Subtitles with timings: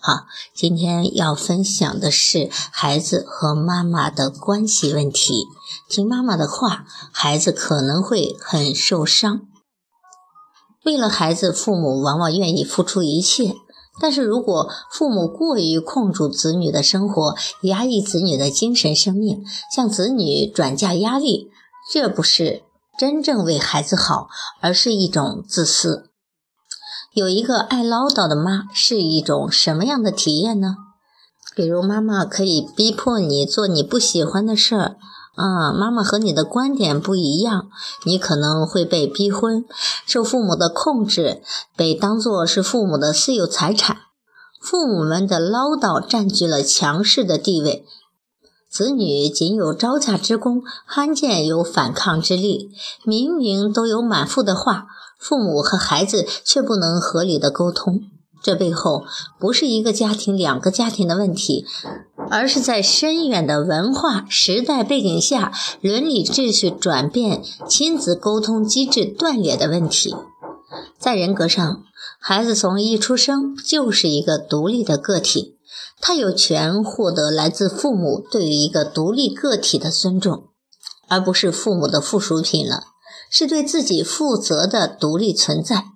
[0.00, 5.46] 好，今天要分享的是孩子和妈妈的关系问题。
[5.88, 9.46] 听妈妈的话，孩子可能会很受伤。
[10.84, 13.54] 为了孩子，父母往往愿意付出一切。
[13.98, 19.42] 但是如果父母过于控制子女的生活，压抑子女的精神生命，
[19.74, 21.48] 向子女转嫁压力，
[21.90, 22.64] 这不是
[22.98, 24.28] 真正为孩子好，
[24.60, 26.10] 而是一种自私。
[27.14, 30.74] 有一个爱唠叨的妈是一种什么样的体验呢？
[31.54, 34.96] 比如妈妈可以逼迫你做你不喜欢的事儿，
[35.36, 37.68] 啊，妈妈和你的观点不一样，
[38.02, 39.64] 你可能会被逼婚，
[40.04, 41.40] 受父母的控制，
[41.76, 43.98] 被当作是父母的私有财产。
[44.60, 47.84] 父母们的唠叨占据了强势的地位，
[48.68, 52.72] 子女仅有招架之功，罕见有反抗之力。
[53.04, 54.88] 明明都有满腹的话。
[55.18, 58.02] 父母和孩子却不能合理的沟通，
[58.42, 59.04] 这背后
[59.38, 61.64] 不是一个家庭、两个家庭的问题，
[62.30, 70.14] 而是在深远的文化时代背景下，伦理秩序转变、亲子沟通机制断裂的问题。
[70.98, 71.84] 在人格上，
[72.18, 75.56] 孩子从一出生就是一个独立的个体，
[76.00, 80.48] 他有权获得来自父母对于一个独立个体的尊重，
[81.08, 82.84] 而不是父母的附属品了。
[83.34, 85.86] 是对自己负责的独立存在，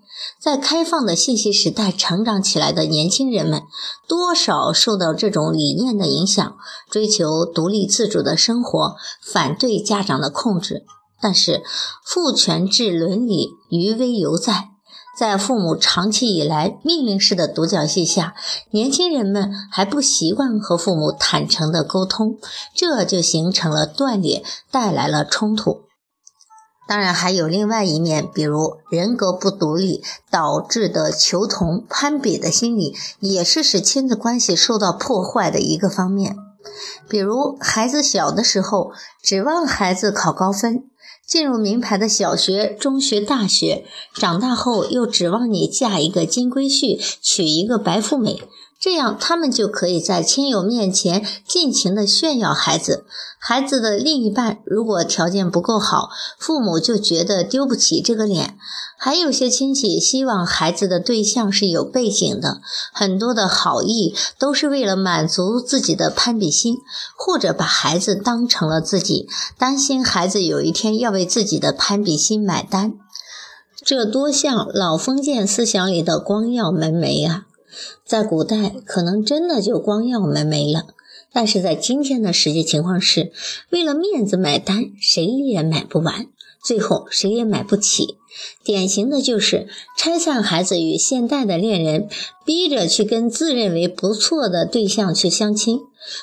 [0.41, 3.62] 在开放的信息时代成长起来的年轻人们，
[4.08, 6.56] 多少受到这种理念的影响，
[6.91, 10.84] 追求独立自主的生活，反对家长的控制。
[11.21, 11.62] 但是，
[12.04, 14.71] 父权制伦理余威犹在，
[15.16, 18.34] 在父母长期以来命令式的独角戏下，
[18.72, 22.37] 年轻人们还不习惯和父母坦诚的沟通，
[22.75, 25.88] 这就形成了断裂，带来了冲突。
[26.88, 36.34] 当然还有另外一面，比如人格不独立导致的求同攀比的心理，也是使亲子关系受到破坏的一个方面。
[37.06, 40.84] 比如孩子小的时候，指望孩子考高分，
[41.27, 43.84] 进入名牌的小学、中学、大学；
[44.15, 48.43] 长大后又指望你嫁一个金龟婿，娶一个白富美。
[48.81, 53.05] 这样，他们就可以在亲友面前尽情的炫耀孩子。
[53.41, 58.56] 孩子的另一半如果条件不够好，父母就觉得丢不起这个脸。
[58.97, 62.61] 还有些亲戚希望孩子的对象是有背景的，
[62.93, 66.77] 很多的好意都是为了满足自己的攀比心，
[67.16, 69.28] 或者把孩子当成了自己，
[69.59, 72.95] 担心孩子有一天要为自己的攀比心买单。
[73.84, 77.47] 这多像老封建思想里的光耀门楣啊！
[78.04, 80.86] 在古代，可能真的就光耀门楣了，
[81.32, 83.32] 但是在今天的实际情况是，
[83.70, 86.26] 为了面子买单，谁也买不完，
[86.68, 88.18] 最后谁也买不起。
[88.62, 92.10] 典型的就是拆散孩子与现代的恋人，
[92.44, 95.80] 逼着去跟自认为不错的对象去相亲。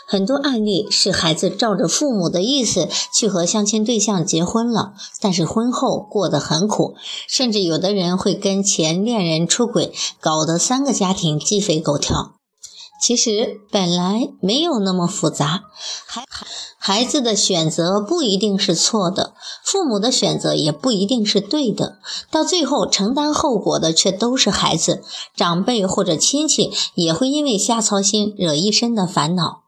[0.08, 6.94] 很多案例是孩子照着父母的意思去和相亲对象结婚了，但是婚后过得很苦，
[7.28, 12.36] 甚至有的人会跟前恋人出轨，搞得三个家庭鸡飞狗跳。
[13.02, 15.66] 其实本来没有那么复杂，
[16.08, 16.24] 孩
[16.80, 19.34] 孩子的选择不一定是错的，
[19.76, 22.00] 父母的选择也不一定是对的，
[22.32, 25.04] 到最后承担后果的却都是孩子，
[25.36, 29.64] 长辈或者亲戚也会因为瞎操心惹一身的烦恼。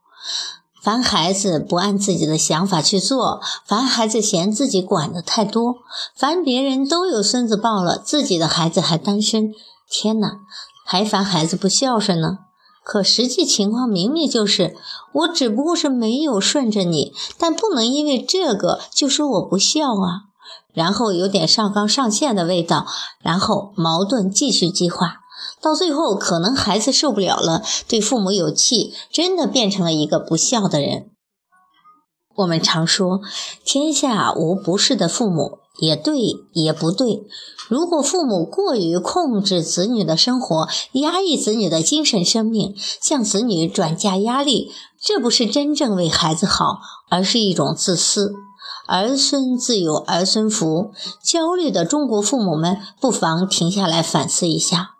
[0.82, 5.76] 烦孩子不按自己的想法去做，烦孩子嫌自己管的太多，
[6.16, 9.52] 烦别人都有孙子抱了，自己的孩子还单身，
[9.92, 10.38] 天哪，
[10.86, 12.38] 还烦孩子不孝顺呢。
[12.88, 14.78] 可实际情况明明就是，
[15.12, 20.32] 我只不过是没有顺着你，但不能因为这个就说我不孝啊。
[20.74, 22.88] 然后有点上纲上线的味道，
[23.20, 25.18] 然后矛盾继续激化，
[25.62, 31.10] 到最后可能孩子受不了了，对父母有气，真的变成了一个不孝的人。
[32.38, 33.20] 我们常说，
[33.66, 35.58] 天下无不是的父母。
[35.80, 36.16] 也对，
[36.54, 37.28] 也不对。
[37.68, 44.72] 如果父母过于控制子女的生活，压抑子女的精神生命，向子女转嫁压力，
[45.02, 46.80] 这不是真正为孩子好，
[47.10, 48.34] 而是一种自私。
[48.88, 50.92] 儿孙自有儿孙福。
[51.22, 54.97] 焦虑的中国父母们，不妨停下来反思一下。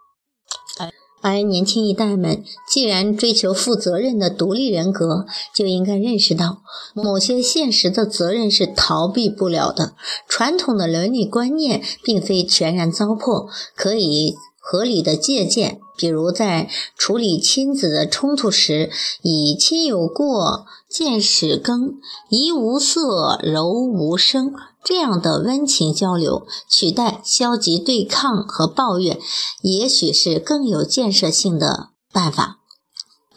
[1.22, 6.62] 而年轻一代们既然追求负责任的独立人格，就应该认识到，
[6.94, 9.94] 某些现实的责任是逃避不了的。
[10.28, 14.36] 传统的伦理观念并非全然糟粕，可以
[14.70, 15.80] 合理的借鉴。
[15.96, 18.92] 比如在处理亲子的冲突时，
[19.24, 21.96] 以“亲有过，见始更，
[22.30, 24.54] 怡无色，柔无声”
[24.84, 29.18] 这样的温情交流，取代消极对抗和抱怨，
[29.62, 32.60] 也许是更有建设性的办法。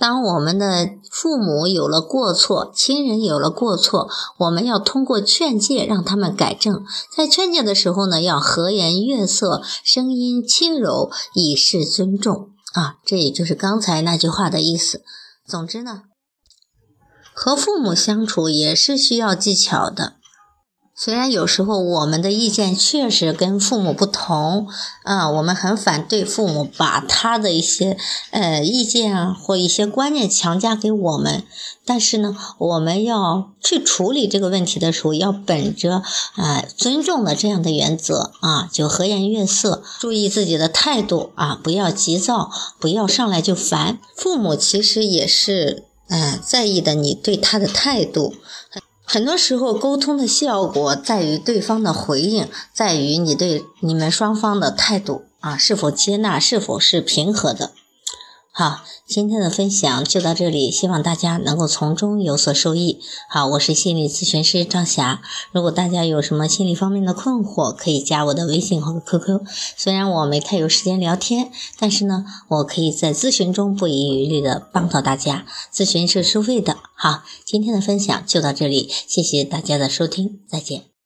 [0.00, 4.08] 当我们的父母有了过错，亲人有了过错，
[4.38, 6.82] 我们要通过劝诫让他们改正。
[7.14, 12.94] 在劝诫的时候呢，要和颜悦色，声音轻柔，以示尊重啊。
[13.05, 15.02] 这也就是刚才那句话的意思。
[15.47, 16.05] 总之呢，
[17.35, 20.14] 和父母相处也是需要技巧的。
[21.02, 24.69] 虽然有时候我们的意见确实跟父母不同，
[25.02, 27.97] 啊，我们很反对父母把他的一些
[28.32, 31.43] 呃意见啊或一些观念强加给我们，
[31.87, 36.02] 但是呢，我们要去处理这个问题的时候，要本着
[36.35, 43.99] 啊尊重的这样的原则啊，就和颜悦色，注意自己的态度啊，不要急躁，不要上来就烦。
[44.14, 48.35] 父母其实也是嗯在意的你对他的态度。
[49.12, 57.72] 很多时候，沟通的效果在于对方的回应，在于你对你们双方的态度啊，是否接纳，是否是平和的。
[58.60, 63.00] 好，今天的分享就到这里，希望大家能够从中有所受益。
[63.30, 65.22] 好，我是心理咨询师张霞。
[65.50, 69.40] 如果大家有什么心理方面的困惑，可以加我的微信和 QQ。
[69.78, 75.46] 虽然我没太有时间聊天，但是呢，我可以在咨询中不遗余力的帮到大家。
[75.72, 76.76] 咨询是收费的。
[76.94, 81.00] 好，今天的分享就到这里，谢谢大家的收听，再见。